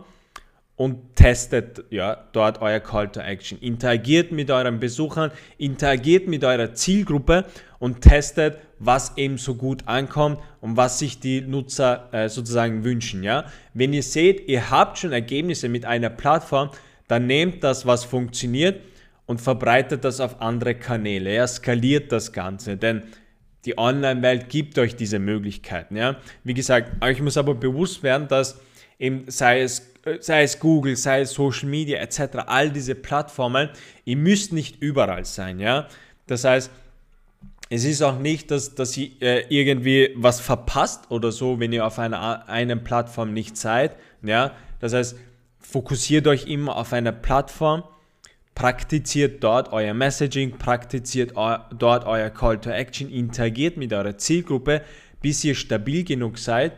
und 0.83 1.15
testet 1.15 1.85
ja, 1.91 2.25
dort 2.33 2.61
euer 2.61 2.81
Call 2.81 3.09
to 3.09 3.21
Action. 3.21 3.57
Interagiert 3.59 4.33
mit 4.33 4.51
euren 4.51 4.81
Besuchern, 4.81 5.31
interagiert 5.57 6.27
mit 6.27 6.43
eurer 6.43 6.73
Zielgruppe 6.73 7.45
und 7.79 8.01
testet, 8.01 8.57
was 8.79 9.15
eben 9.15 9.37
so 9.37 9.55
gut 9.55 9.87
ankommt 9.87 10.39
und 10.59 10.75
was 10.75 10.99
sich 10.99 11.21
die 11.21 11.39
Nutzer 11.39 12.09
äh, 12.11 12.27
sozusagen 12.27 12.83
wünschen. 12.83 13.23
Ja? 13.23 13.45
Wenn 13.73 13.93
ihr 13.93 14.03
seht, 14.03 14.49
ihr 14.49 14.71
habt 14.71 14.97
schon 14.97 15.13
Ergebnisse 15.13 15.69
mit 15.69 15.85
einer 15.85 16.09
Plattform, 16.09 16.69
dann 17.07 17.27
nehmt 17.27 17.63
das, 17.63 17.85
was 17.85 18.03
funktioniert 18.03 18.81
und 19.25 19.39
verbreitet 19.39 20.03
das 20.03 20.19
auf 20.19 20.41
andere 20.41 20.75
Kanäle. 20.75 21.33
Ja? 21.33 21.47
Skaliert 21.47 22.11
das 22.11 22.33
Ganze, 22.33 22.75
denn 22.75 23.03
die 23.63 23.77
Online-Welt 23.77 24.49
gibt 24.49 24.77
euch 24.77 24.97
diese 24.97 25.19
Möglichkeiten. 25.19 25.95
Ja? 25.95 26.17
Wie 26.43 26.53
gesagt, 26.53 27.01
euch 27.01 27.21
muss 27.21 27.37
aber 27.37 27.55
bewusst 27.55 28.03
werden, 28.03 28.27
dass 28.27 28.59
eben 28.99 29.31
sei 29.31 29.61
es 29.61 29.92
sei 30.19 30.43
es 30.43 30.59
Google, 30.59 30.95
sei 30.95 31.21
es 31.21 31.33
Social 31.33 31.69
Media 31.69 31.99
etc., 31.99 32.39
all 32.45 32.69
diese 32.69 32.95
Plattformen, 32.95 33.69
ihr 34.05 34.17
müsst 34.17 34.51
nicht 34.51 34.81
überall 34.81 35.25
sein, 35.25 35.59
ja. 35.59 35.87
Das 36.27 36.43
heißt, 36.43 36.71
es 37.69 37.85
ist 37.85 38.01
auch 38.01 38.19
nicht, 38.19 38.51
dass, 38.51 38.75
dass 38.75 38.95
ihr 38.97 39.09
äh, 39.21 39.45
irgendwie 39.49 40.09
was 40.15 40.39
verpasst 40.39 41.09
oder 41.09 41.31
so, 41.31 41.59
wenn 41.59 41.71
ihr 41.73 41.85
auf 41.85 41.99
einer 41.99 42.47
eine 42.47 42.77
Plattform 42.77 43.33
nicht 43.33 43.57
seid, 43.57 43.95
ja. 44.21 44.51
Das 44.79 44.93
heißt, 44.93 45.17
fokussiert 45.59 46.27
euch 46.27 46.47
immer 46.47 46.75
auf 46.75 46.93
eine 46.93 47.13
Plattform, 47.13 47.83
praktiziert 48.53 49.43
dort 49.43 49.71
euer 49.71 49.93
Messaging, 49.93 50.57
praktiziert 50.57 51.35
eu 51.35 51.57
dort 51.75 52.05
euer 52.05 52.29
Call 52.29 52.59
to 52.59 52.69
Action, 52.69 53.09
interagiert 53.09 53.77
mit 53.77 53.93
eurer 53.93 54.17
Zielgruppe, 54.17 54.81
bis 55.21 55.43
ihr 55.43 55.55
stabil 55.55 56.03
genug 56.03 56.37
seid, 56.37 56.73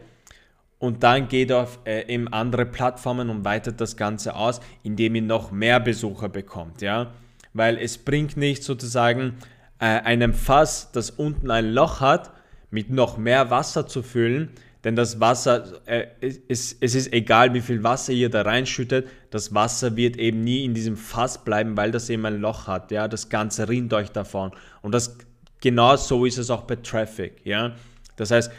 und 0.85 1.03
dann 1.03 1.27
geht 1.27 1.51
auf 1.51 1.79
äh, 1.85 2.07
eben 2.07 2.27
andere 2.27 2.65
Plattformen 2.65 3.29
und 3.29 3.43
weitet 3.43 3.81
das 3.81 3.97
Ganze 3.97 4.35
aus, 4.35 4.61
indem 4.83 5.15
ihr 5.15 5.23
noch 5.23 5.51
mehr 5.51 5.79
Besucher 5.79 6.29
bekommt, 6.29 6.81
ja, 6.81 7.11
weil 7.53 7.77
es 7.77 7.97
bringt 7.97 8.37
nicht 8.37 8.63
sozusagen 8.63 9.37
äh, 9.79 9.85
einem 9.85 10.33
Fass, 10.33 10.91
das 10.91 11.09
unten 11.09 11.49
ein 11.49 11.71
Loch 11.71 12.01
hat, 12.01 12.31
mit 12.69 12.91
noch 12.91 13.17
mehr 13.17 13.49
Wasser 13.49 13.87
zu 13.87 14.03
füllen, 14.03 14.51
denn 14.83 14.95
das 14.95 15.19
Wasser, 15.19 15.81
äh, 15.87 16.05
es, 16.21 16.77
es 16.79 16.93
ist 16.93 17.11
egal, 17.11 17.55
wie 17.55 17.61
viel 17.61 17.83
Wasser 17.83 18.13
ihr 18.13 18.29
da 18.29 18.43
reinschüttet, 18.43 19.07
das 19.31 19.55
Wasser 19.55 19.95
wird 19.95 20.17
eben 20.17 20.43
nie 20.43 20.63
in 20.63 20.75
diesem 20.75 20.97
Fass 20.97 21.43
bleiben, 21.43 21.75
weil 21.75 21.89
das 21.89 22.09
eben 22.11 22.25
ein 22.27 22.39
Loch 22.39 22.67
hat, 22.67 22.91
ja, 22.91 23.07
das 23.07 23.29
Ganze 23.29 23.67
rinnt 23.67 23.91
euch 23.93 24.11
davon. 24.11 24.51
Und 24.83 24.93
das, 24.93 25.17
genau 25.61 25.95
so 25.95 26.25
ist 26.25 26.37
es 26.37 26.51
auch 26.51 26.61
bei 26.61 26.75
Traffic, 26.75 27.41
ja. 27.43 27.73
Das 28.17 28.29
heißt, 28.29 28.51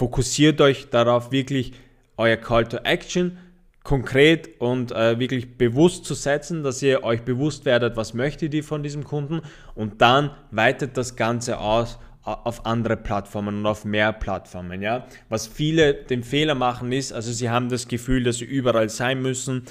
fokussiert 0.00 0.62
euch 0.62 0.88
darauf, 0.88 1.30
wirklich 1.30 1.74
euer 2.16 2.38
Call 2.38 2.64
to 2.64 2.78
Action 2.78 3.36
konkret 3.82 4.58
und 4.58 4.92
äh, 4.92 5.18
wirklich 5.18 5.58
bewusst 5.58 6.06
zu 6.06 6.14
setzen, 6.14 6.62
dass 6.62 6.80
ihr 6.80 7.04
euch 7.04 7.20
bewusst 7.20 7.66
werdet, 7.66 7.98
was 7.98 8.14
möchtet 8.14 8.54
ihr 8.54 8.64
von 8.64 8.82
diesem 8.82 9.04
Kunden 9.04 9.42
und 9.74 10.00
dann 10.00 10.30
weitet 10.50 10.96
das 10.96 11.16
Ganze 11.16 11.58
aus 11.58 11.98
auf 12.22 12.64
andere 12.64 12.96
Plattformen 12.96 13.58
und 13.58 13.66
auf 13.66 13.84
mehr 13.84 14.14
Plattformen. 14.14 14.80
Ja? 14.80 15.06
Was 15.28 15.46
viele 15.46 15.92
den 15.92 16.24
Fehler 16.24 16.54
machen 16.54 16.92
ist, 16.92 17.12
also 17.12 17.30
sie 17.30 17.50
haben 17.50 17.68
das 17.68 17.86
Gefühl, 17.86 18.24
dass 18.24 18.36
sie 18.36 18.46
überall 18.46 18.88
sein 18.88 19.20
müssen, 19.20 19.66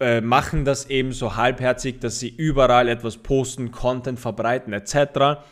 äh, 0.00 0.20
machen 0.20 0.64
das 0.64 0.90
eben 0.90 1.12
so 1.12 1.36
halbherzig, 1.36 2.00
dass 2.00 2.18
sie 2.18 2.28
überall 2.28 2.88
etwas 2.88 3.18
posten, 3.18 3.70
Content 3.70 4.18
verbreiten 4.18 4.72
etc. 4.72 5.44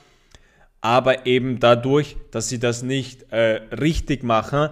Aber 0.82 1.26
eben 1.26 1.60
dadurch, 1.60 2.16
dass 2.30 2.48
sie 2.50 2.58
das 2.58 2.82
nicht 2.82 3.32
äh, 3.32 3.62
richtig 3.72 4.22
machen, 4.22 4.68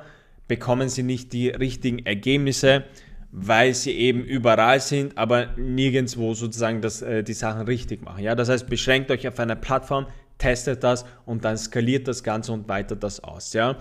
bekommen 0.49 0.89
sie 0.89 1.05
nicht 1.05 1.33
die 1.33 1.49
richtigen 1.49 2.05
Ergebnisse, 2.05 2.85
weil 3.33 3.75
sie 3.75 3.93
eben 3.93 4.25
überall 4.25 4.81
sind, 4.81 5.17
aber 5.17 5.47
nirgendwo 5.57 6.35
sozusagen 6.35 6.81
das, 6.81 7.01
äh, 7.01 7.23
die 7.23 7.33
Sachen 7.33 7.63
richtig 7.63 8.05
machen. 8.05 8.25
Ja? 8.25 8.35
Das 8.35 8.49
heißt, 8.49 8.69
beschränkt 8.69 9.11
euch 9.13 9.27
auf 9.29 9.39
eine 9.39 9.55
Plattform, 9.55 10.07
testet 10.39 10.83
das 10.83 11.05
und 11.27 11.45
dann 11.45 11.57
skaliert 11.57 12.09
das 12.09 12.25
Ganze 12.25 12.53
und 12.53 12.69
weitet 12.69 13.05
das 13.05 13.23
aus. 13.23 13.53
Ja? 13.53 13.77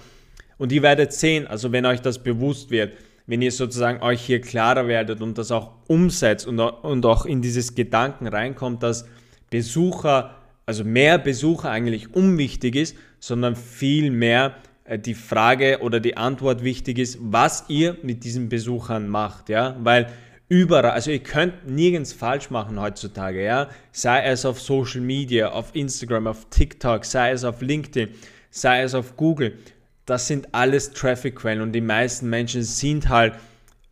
Und 0.60 0.72
ihr 0.72 0.84
werdet 0.84 1.14
sehen, 1.14 1.48
also 1.48 1.72
wenn 1.72 1.88
euch 1.88 2.02
das 2.02 2.22
bewusst 2.22 2.70
wird, 2.70 2.94
wenn 3.26 3.42
ihr 3.42 3.52
sozusagen 3.52 4.02
euch 4.02 4.22
hier 4.22 4.42
klarer 4.42 4.88
werdet 4.88 5.22
und 5.22 5.38
das 5.38 5.52
auch 5.52 5.72
umsetzt 5.88 6.48
und, 6.48 6.60
und 6.60 7.06
auch 7.06 7.26
in 7.26 7.42
dieses 7.42 7.76
Gedanken 7.76 8.28
reinkommt, 8.28 8.84
dass 8.84 9.08
Besucher, 9.50 10.36
also 10.70 10.84
mehr 10.84 11.18
Besucher 11.18 11.72
eigentlich 11.72 12.14
unwichtig 12.14 12.76
ist, 12.76 12.96
sondern 13.20 13.56
viel 13.56 14.12
mehr 14.12 14.54
äh, 14.84 15.00
die 15.00 15.16
Frage 15.16 15.80
oder 15.82 16.00
die 16.00 16.16
Antwort 16.16 16.64
wichtig 16.64 17.00
ist, 17.00 17.18
was 17.20 17.66
ihr 17.70 17.98
mit 18.04 18.24
diesen 18.24 18.50
Besuchern 18.50 19.08
macht, 19.08 19.50
ja, 19.50 19.76
weil 19.80 20.12
überall, 20.48 20.92
also 20.92 21.10
ihr 21.10 21.24
könnt 21.24 21.68
nirgends 21.68 22.14
falsch 22.14 22.52
machen 22.52 22.80
heutzutage, 22.80 23.44
ja, 23.44 23.68
sei 23.92 24.22
es 24.26 24.46
auf 24.46 24.62
Social 24.62 25.02
Media, 25.02 25.50
auf 25.50 25.72
Instagram, 25.74 26.28
auf 26.28 26.46
TikTok, 26.52 27.04
sei 27.04 27.32
es 27.32 27.44
auf 27.44 27.64
LinkedIn, 27.64 28.10
sei 28.52 28.84
es 28.84 28.94
auf 28.94 29.18
Google, 29.18 29.58
das 30.06 30.28
sind 30.28 30.50
alles 30.54 30.92
Traffic-Quellen 30.92 31.62
und 31.62 31.72
die 31.72 31.82
meisten 31.82 32.30
Menschen 32.30 32.62
sind 32.62 33.10
halt 33.10 33.34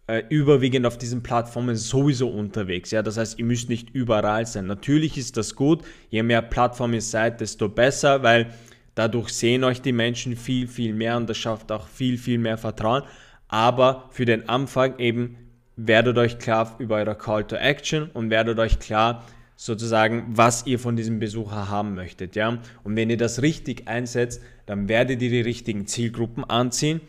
äh, 0.07 0.23
überwiegend 0.29 0.85
auf 0.85 0.97
diesen 0.97 1.21
Plattformen 1.21 1.75
sowieso 1.75 2.29
unterwegs. 2.29 2.91
Ja, 2.91 3.03
das 3.03 3.17
heißt, 3.17 3.39
ihr 3.39 3.45
müsst 3.45 3.69
nicht 3.69 3.89
überall 3.93 4.45
sein. 4.45 4.65
Natürlich 4.67 5.17
ist 5.17 5.37
das 5.37 5.55
gut, 5.55 5.83
je 6.09 6.23
mehr 6.23 6.41
Plattformen 6.41 6.95
ihr 6.95 7.01
seid, 7.01 7.41
desto 7.41 7.69
besser, 7.69 8.23
weil 8.23 8.53
Dadurch 8.97 9.29
sehen 9.29 9.63
euch 9.63 9.79
die 9.79 9.91
Menschen 9.91 10.35
viel, 10.35 10.67
viel 10.67 10.91
mehr 10.91 11.17
und 11.17 11.29
das 11.29 11.37
schafft 11.37 11.71
auch 11.71 11.87
viel, 11.87 12.17
viel 12.17 12.39
mehr 12.39 12.57
Vertrauen. 12.57 13.03
Aber 13.47 14.09
für 14.09 14.25
den 14.25 14.49
Anfang 14.49 14.97
eben 14.97 15.37
werdet 15.75 16.17
euch 16.17 16.39
klar 16.39 16.75
über 16.79 16.95
eure 16.95 17.15
Call 17.15 17.43
to 17.43 17.57
Action 17.57 18.09
und 18.15 18.31
werdet 18.31 18.57
euch 18.57 18.79
klar 18.79 19.23
sozusagen, 19.55 20.25
was 20.29 20.65
ihr 20.65 20.79
von 20.79 20.95
diesem 20.95 21.19
Besucher 21.19 21.69
haben 21.69 21.93
möchtet. 21.93 22.35
Ja? 22.35 22.57
Und 22.83 22.95
wenn 22.95 23.11
ihr 23.11 23.17
das 23.17 23.43
richtig 23.43 23.87
einsetzt, 23.87 24.41
dann 24.65 24.89
werdet 24.89 25.21
ihr 25.21 25.29
die 25.29 25.41
richtigen 25.41 25.85
Zielgruppen 25.85 26.43
anziehen. 26.43 26.99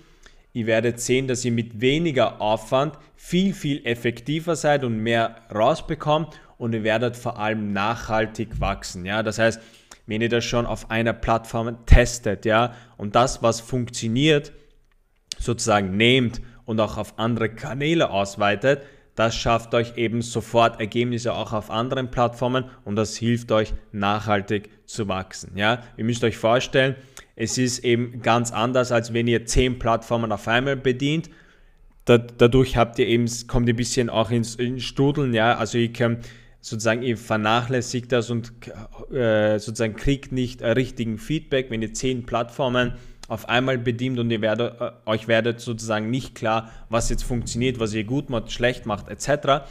Ihr 0.59 0.67
werdet 0.67 0.99
sehen, 0.99 1.29
dass 1.29 1.45
ihr 1.45 1.53
mit 1.53 1.81
weniger 1.81 2.41
Aufwand 2.41 2.99
viel, 3.15 3.55
viel 3.55 3.87
effektiver 3.87 4.57
seid 4.57 4.83
und 4.83 4.99
mehr 4.99 5.37
rausbekommt 5.55 6.41
und 6.57 6.75
ihr 6.75 6.83
werdet 6.83 7.17
vor 7.17 7.39
allem 7.39 7.73
nachhaltig 7.73 8.61
wachsen. 8.61 9.07
Ja? 9.07 9.23
Das 9.23 9.39
heißt, 9.39 9.61
wenn 10.07 10.21
ihr 10.21 10.29
das 10.29 10.45
schon 10.45 10.67
auf 10.67 10.91
einer 10.91 11.13
Plattform 11.13 11.87
testet, 11.87 12.45
ja, 12.45 12.75
und 12.97 13.15
das, 13.15 13.41
was 13.41 13.61
funktioniert, 13.61 14.51
sozusagen 15.39 15.97
nehmt 15.97 16.41
und 16.65 16.81
auch 16.81 16.97
auf 16.97 17.21
andere 17.21 17.51
Kanäle 17.51 18.11
ausweitet, 18.11 18.83
das 19.15 19.37
schafft 19.37 19.75
euch 19.75 19.97
eben 19.97 20.23
sofort 20.23 20.81
Ergebnisse 20.81 21.35
auch 21.35 21.53
auf 21.53 21.71
anderen 21.71 22.11
Plattformen 22.11 22.65
und 22.85 22.97
das 22.97 23.17
hilft 23.17 23.53
euch 23.53 23.75
nachhaltig 23.93 24.71
zu 24.87 25.07
wachsen. 25.07 25.57
Ja? 25.57 25.85
Ihr 25.97 26.05
müsst 26.05 26.25
euch 26.25 26.37
vorstellen, 26.37 26.97
es 27.41 27.57
ist 27.57 27.85
eben 27.85 28.21
ganz 28.21 28.51
anders, 28.51 28.91
als 28.91 29.13
wenn 29.13 29.29
ihr 29.29 29.47
zehn 29.47 29.79
Plattformen 29.79 30.33
auf 30.33 30.49
einmal 30.49 30.77
bedient. 30.77 31.31
dadurch 32.05 32.77
habt 32.77 32.99
ihr 32.99 33.07
eben, 33.07 33.31
kommt 33.47 33.69
ein 33.69 33.77
bisschen 33.77 34.11
auch 34.11 34.33
ins, 34.33 34.57
ins 34.57 34.83
Studeln, 34.83 35.33
ja, 35.33 35.57
also 35.57 35.79
ihr 35.79 35.93
könnt 35.93 36.27
sozusagen 36.61 37.03
ihr 37.03 37.17
vernachlässigt 37.17 38.11
das 38.11 38.31
und 38.31 38.53
äh, 39.13 39.61
sozusagen 39.61 39.95
kriegt 39.95 40.33
nicht 40.33 40.63
richtigen 40.63 41.17
Feedback, 41.17 41.71
wenn 41.71 41.81
ihr 41.81 41.95
zehn 41.95 42.27
Plattformen 42.27 42.95
auf 43.29 43.49
einmal 43.49 43.79
bedient 43.79 44.19
und 44.19 44.33
ihr 44.33 44.41
werdet, 44.41 44.81
äh, 44.81 44.91
euch 45.07 45.29
werdet 45.29 45.61
sozusagen 45.61 46.11
nicht 46.11 46.35
klar, 46.35 46.73
was 46.89 47.09
jetzt 47.09 47.23
funktioniert, 47.23 47.79
was 47.79 47.95
ihr 47.95 48.03
gut 48.03 48.31
macht, 48.31 48.51
schlecht 48.51 48.85
macht, 48.85 49.09
etc. 49.09 49.65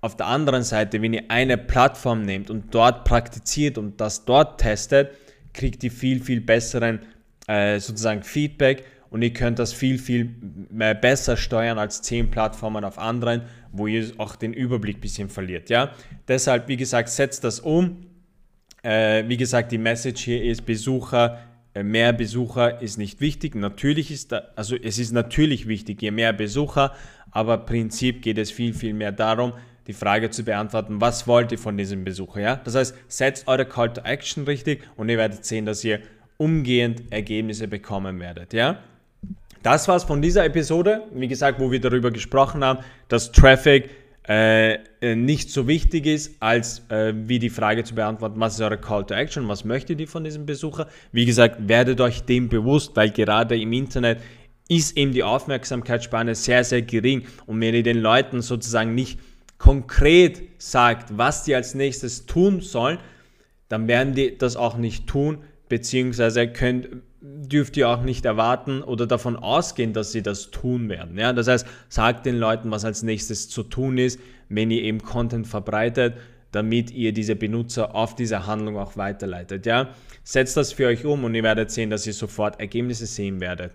Auf 0.00 0.16
der 0.16 0.26
anderen 0.26 0.62
Seite, 0.62 1.02
wenn 1.02 1.12
ihr 1.12 1.24
eine 1.28 1.58
Plattform 1.58 2.22
nehmt 2.22 2.48
und 2.48 2.74
dort 2.74 3.04
praktiziert 3.04 3.76
und 3.76 4.00
das 4.00 4.24
dort 4.24 4.58
testet, 4.58 5.10
kriegt 5.52 5.82
ihr 5.84 5.90
viel, 5.90 6.22
viel 6.22 6.40
besseren 6.40 7.00
äh, 7.46 7.80
sozusagen 7.80 8.22
Feedback 8.22 8.84
und 9.10 9.22
ihr 9.22 9.32
könnt 9.32 9.58
das 9.58 9.72
viel, 9.72 9.98
viel 9.98 10.26
besser 11.00 11.36
steuern 11.36 11.78
als 11.78 12.02
zehn 12.02 12.30
Plattformen 12.30 12.84
auf 12.84 12.98
anderen, 12.98 13.42
wo 13.72 13.86
ihr 13.86 14.12
auch 14.18 14.36
den 14.36 14.52
Überblick 14.52 14.98
ein 14.98 15.00
bisschen 15.00 15.28
verliert. 15.30 15.70
Ja? 15.70 15.92
Deshalb, 16.26 16.68
wie 16.68 16.76
gesagt, 16.76 17.08
setzt 17.08 17.44
das 17.44 17.60
um. 17.60 18.06
Äh, 18.82 19.24
wie 19.28 19.36
gesagt, 19.36 19.72
die 19.72 19.78
Message 19.78 20.24
hier 20.24 20.44
ist, 20.44 20.64
Besucher, 20.66 21.38
äh, 21.74 21.82
mehr 21.82 22.12
Besucher 22.12 22.80
ist 22.82 22.98
nicht 22.98 23.20
wichtig. 23.20 23.54
Natürlich 23.54 24.10
ist 24.10 24.32
da, 24.32 24.42
also 24.56 24.76
es 24.76 24.98
ist 24.98 25.12
natürlich 25.12 25.66
wichtig, 25.66 26.02
je 26.02 26.10
mehr 26.10 26.32
Besucher, 26.32 26.94
aber 27.30 27.54
im 27.54 27.66
Prinzip 27.66 28.22
geht 28.22 28.38
es 28.38 28.50
viel, 28.50 28.74
viel 28.74 28.94
mehr 28.94 29.12
darum, 29.12 29.52
die 29.88 29.94
Frage 29.94 30.30
zu 30.30 30.44
beantworten, 30.44 31.00
was 31.00 31.26
wollt 31.26 31.50
ihr 31.50 31.58
von 31.58 31.76
diesem 31.76 32.04
Besucher? 32.04 32.40
Ja? 32.40 32.60
Das 32.62 32.74
heißt, 32.74 32.94
setzt 33.08 33.48
eure 33.48 33.64
Call 33.64 33.92
to 33.92 34.02
Action 34.02 34.44
richtig 34.44 34.82
und 34.96 35.08
ihr 35.08 35.16
werdet 35.16 35.44
sehen, 35.44 35.64
dass 35.66 35.82
ihr 35.82 36.00
umgehend 36.36 37.10
Ergebnisse 37.10 37.66
bekommen 37.66 38.20
werdet. 38.20 38.52
Ja? 38.52 38.78
Das 39.62 39.88
war's 39.88 40.04
von 40.04 40.22
dieser 40.22 40.44
Episode. 40.44 41.02
Wie 41.12 41.26
gesagt, 41.26 41.58
wo 41.58 41.72
wir 41.72 41.80
darüber 41.80 42.10
gesprochen 42.10 42.62
haben, 42.62 42.80
dass 43.08 43.32
Traffic 43.32 43.90
äh, 44.28 44.74
äh, 45.00 45.14
nicht 45.16 45.50
so 45.50 45.66
wichtig 45.66 46.04
ist, 46.04 46.36
als 46.40 46.82
äh, 46.90 47.14
wie 47.14 47.38
die 47.38 47.48
Frage 47.48 47.82
zu 47.82 47.94
beantworten, 47.94 48.38
was 48.38 48.54
ist 48.54 48.60
eure 48.60 48.76
Call 48.76 49.06
to 49.06 49.14
Action, 49.14 49.48
was 49.48 49.64
möchtet 49.64 50.00
ihr 50.00 50.06
von 50.06 50.22
diesem 50.22 50.44
Besucher. 50.44 50.86
Wie 51.12 51.24
gesagt, 51.24 51.66
werdet 51.66 51.98
euch 52.02 52.24
dem 52.24 52.50
bewusst, 52.50 52.94
weil 52.94 53.10
gerade 53.10 53.58
im 53.58 53.72
Internet 53.72 54.18
ist 54.68 54.98
eben 54.98 55.12
die 55.12 55.22
Aufmerksamkeitsspanne 55.22 56.34
sehr, 56.34 56.62
sehr 56.62 56.82
gering. 56.82 57.24
Und 57.46 57.58
wenn 57.62 57.74
ihr 57.74 57.82
den 57.82 58.02
Leuten 58.02 58.42
sozusagen 58.42 58.94
nicht 58.94 59.18
konkret 59.58 60.42
sagt, 60.58 61.18
was 61.18 61.44
die 61.44 61.54
als 61.54 61.74
nächstes 61.74 62.26
tun 62.26 62.60
sollen, 62.60 62.98
dann 63.68 63.86
werden 63.86 64.14
die 64.14 64.38
das 64.38 64.56
auch 64.56 64.76
nicht 64.76 65.06
tun, 65.06 65.38
beziehungsweise 65.68 66.48
könnt, 66.48 66.88
dürft 67.20 67.76
ihr 67.76 67.88
auch 67.88 68.02
nicht 68.02 68.24
erwarten 68.24 68.82
oder 68.82 69.06
davon 69.06 69.36
ausgehen, 69.36 69.92
dass 69.92 70.12
sie 70.12 70.22
das 70.22 70.50
tun 70.50 70.88
werden. 70.88 71.18
Ja? 71.18 71.32
Das 71.32 71.48
heißt, 71.48 71.66
sagt 71.88 72.26
den 72.26 72.38
Leuten, 72.38 72.70
was 72.70 72.84
als 72.84 73.02
nächstes 73.02 73.48
zu 73.48 73.62
tun 73.64 73.98
ist, 73.98 74.20
wenn 74.48 74.70
ihr 74.70 74.82
eben 74.82 75.02
Content 75.02 75.46
verbreitet, 75.46 76.14
damit 76.52 76.90
ihr 76.90 77.12
diese 77.12 77.36
Benutzer 77.36 77.94
auf 77.94 78.14
diese 78.14 78.46
Handlung 78.46 78.78
auch 78.78 78.96
weiterleitet. 78.96 79.66
Ja? 79.66 79.90
Setzt 80.22 80.56
das 80.56 80.72
für 80.72 80.86
euch 80.86 81.04
um 81.04 81.24
und 81.24 81.34
ihr 81.34 81.42
werdet 81.42 81.70
sehen, 81.70 81.90
dass 81.90 82.06
ihr 82.06 82.14
sofort 82.14 82.58
Ergebnisse 82.60 83.06
sehen 83.06 83.40
werdet. 83.40 83.72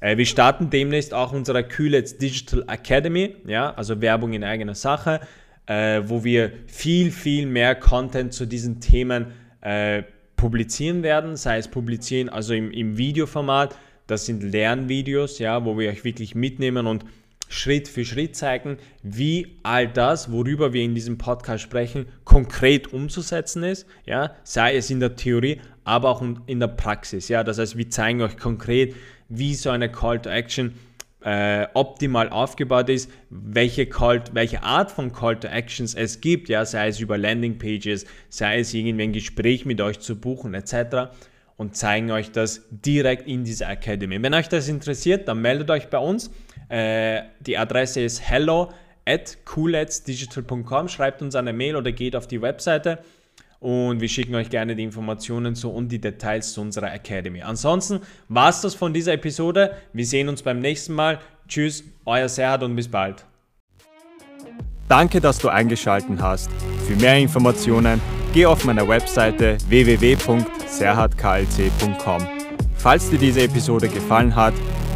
Äh, 0.00 0.16
wir 0.16 0.26
starten 0.26 0.70
demnächst 0.70 1.14
auch 1.14 1.32
unsere 1.32 1.64
Kühlets 1.64 2.18
Digital 2.18 2.64
Academy, 2.68 3.36
ja? 3.46 3.72
also 3.74 4.00
Werbung 4.00 4.32
in 4.32 4.44
eigener 4.44 4.74
Sache, 4.74 5.20
äh, 5.66 6.02
wo 6.04 6.24
wir 6.24 6.52
viel, 6.66 7.10
viel 7.10 7.46
mehr 7.46 7.74
Content 7.74 8.32
zu 8.32 8.46
diesen 8.46 8.80
Themen 8.80 9.32
äh, 9.60 10.02
publizieren 10.36 11.02
werden, 11.02 11.36
sei 11.36 11.58
es 11.58 11.68
publizieren, 11.68 12.28
also 12.28 12.54
im, 12.54 12.70
im 12.70 12.98
Videoformat, 12.98 13.76
das 14.06 14.26
sind 14.26 14.42
Lernvideos, 14.42 15.38
ja, 15.38 15.64
wo 15.64 15.78
wir 15.78 15.90
euch 15.90 16.04
wirklich 16.04 16.34
mitnehmen 16.34 16.86
und 16.86 17.04
Schritt 17.48 17.88
für 17.88 18.04
Schritt 18.04 18.34
zeigen, 18.34 18.76
wie 19.02 19.58
all 19.62 19.88
das, 19.88 20.32
worüber 20.32 20.72
wir 20.72 20.82
in 20.82 20.94
diesem 20.94 21.16
Podcast 21.16 21.62
sprechen, 21.62 22.06
konkret 22.24 22.92
umzusetzen 22.92 23.62
ist, 23.62 23.86
ja, 24.04 24.34
sei 24.42 24.76
es 24.76 24.90
in 24.90 25.00
der 25.00 25.16
Theorie, 25.16 25.60
aber 25.86 26.10
auch 26.10 26.22
in 26.46 26.58
der 26.58 26.66
Praxis, 26.66 27.28
ja, 27.28 27.44
das 27.44 27.58
heißt, 27.58 27.78
wir 27.78 27.88
zeigen 27.88 28.20
euch 28.20 28.36
konkret, 28.36 28.94
wie 29.28 29.54
so 29.54 29.70
eine 29.70 29.90
Call 29.90 30.20
to 30.20 30.28
Action 30.28 30.74
äh, 31.24 31.66
optimal 31.74 32.28
aufgebaut 32.28 32.88
ist, 32.88 33.08
welche, 33.30 33.86
Call, 33.86 34.24
welche 34.32 34.64
Art 34.64 34.90
von 34.90 35.12
Call 35.12 35.38
to 35.38 35.46
Actions 35.46 35.94
es 35.94 36.20
gibt, 36.20 36.48
ja, 36.48 36.64
sei 36.64 36.88
es 36.88 36.98
über 36.98 37.16
Landing 37.16 37.58
Pages, 37.58 38.04
sei 38.28 38.58
es 38.58 38.74
irgendwie 38.74 39.04
ein 39.04 39.12
Gespräch 39.12 39.64
mit 39.64 39.80
euch 39.80 40.00
zu 40.00 40.20
buchen 40.20 40.54
etc. 40.54 41.12
und 41.56 41.76
zeigen 41.76 42.10
euch 42.10 42.32
das 42.32 42.62
direkt 42.70 43.28
in 43.28 43.44
dieser 43.44 43.70
Academy. 43.70 44.20
Wenn 44.20 44.34
euch 44.34 44.48
das 44.48 44.66
interessiert, 44.66 45.28
dann 45.28 45.40
meldet 45.40 45.70
euch 45.70 45.88
bei 45.88 45.98
uns. 45.98 46.32
Äh, 46.68 47.22
die 47.38 47.56
Adresse 47.56 48.00
ist 48.00 48.28
hello 48.28 48.72
at 49.04 49.38
cooletsdigital.com. 49.44 50.88
Schreibt 50.88 51.22
uns 51.22 51.36
eine 51.36 51.52
Mail 51.52 51.76
oder 51.76 51.92
geht 51.92 52.16
auf 52.16 52.26
die 52.26 52.42
Webseite 52.42 52.98
und 53.60 54.00
wir 54.00 54.08
schicken 54.08 54.34
euch 54.34 54.50
gerne 54.50 54.74
die 54.76 54.82
Informationen 54.82 55.54
zu 55.54 55.70
und 55.70 55.88
die 55.88 56.00
Details 56.00 56.52
zu 56.52 56.60
unserer 56.60 56.92
Academy. 56.92 57.40
Ansonsten 57.42 58.00
war 58.28 58.50
es 58.50 58.60
das 58.60 58.74
von 58.74 58.92
dieser 58.92 59.14
Episode. 59.14 59.74
Wir 59.92 60.06
sehen 60.06 60.28
uns 60.28 60.42
beim 60.42 60.60
nächsten 60.60 60.94
Mal. 60.94 61.18
Tschüss, 61.48 61.84
euer 62.04 62.28
Serhat 62.28 62.62
und 62.62 62.76
bis 62.76 62.88
bald. 62.88 63.24
Danke, 64.88 65.20
dass 65.20 65.38
du 65.38 65.48
eingeschaltet 65.48 66.20
hast. 66.20 66.48
Für 66.86 66.94
mehr 66.96 67.18
Informationen 67.18 68.00
geh 68.32 68.46
auf 68.46 68.64
meiner 68.64 68.86
Webseite 68.86 69.58
www.serhatklc.com. 69.68 72.22
Falls 72.76 73.10
dir 73.10 73.18
diese 73.18 73.42
Episode 73.42 73.88
gefallen 73.88 74.36
hat, 74.36 74.54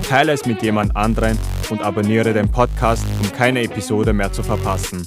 teile 0.09 0.33
es 0.33 0.47
mit 0.47 0.63
jemand 0.63 0.95
anderen 0.95 1.37
und 1.71 1.83
abonniere 1.83 2.33
den 2.33 2.49
Podcast, 2.49 3.05
um 3.21 3.33
keine 3.33 3.63
Episode 3.63 4.13
mehr 4.13 4.33
zu 4.33 4.43
verpassen. 4.43 5.07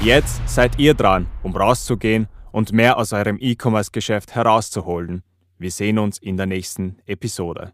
Jetzt 0.00 0.40
seid 0.46 0.78
ihr 0.78 0.94
dran, 0.94 1.26
um 1.42 1.56
rauszugehen 1.56 2.28
und 2.52 2.72
mehr 2.72 2.98
aus 2.98 3.12
eurem 3.12 3.38
E-Commerce-Geschäft 3.40 4.34
herauszuholen. 4.34 5.22
Wir 5.58 5.70
sehen 5.70 5.98
uns 5.98 6.18
in 6.18 6.36
der 6.36 6.46
nächsten 6.46 6.98
Episode. 7.06 7.72